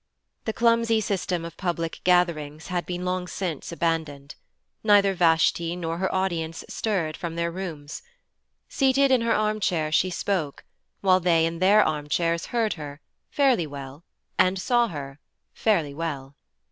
The 0.45 0.53
clumsy 0.53 0.99
system 0.99 1.45
of 1.45 1.57
public 1.57 2.01
gatherings 2.03 2.69
had 2.69 2.87
been 2.87 3.05
long 3.05 3.27
since 3.27 3.71
abandoned; 3.71 4.33
neither 4.83 5.13
Vashti 5.13 5.75
nor 5.75 5.99
her 5.99 6.11
audience 6.11 6.65
stirred 6.67 7.15
from 7.15 7.35
their 7.35 7.51
rooms. 7.51 8.01
Seated 8.67 9.11
in 9.11 9.21
her 9.21 9.35
armchair 9.35 9.91
she 9.91 10.09
spoke, 10.09 10.65
while 11.01 11.19
they 11.19 11.45
in 11.45 11.59
their 11.59 11.83
armchairs 11.85 12.47
heard 12.47 12.73
her, 12.81 12.99
fairly 13.29 13.67
well, 13.67 14.03
and 14.39 14.57
saw 14.57 14.87
her, 14.87 15.19
fairly 15.53 15.93
well. 15.93 16.35